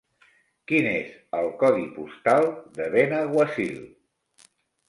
[0.71, 3.77] Quin és el codi postal de Benaguasil?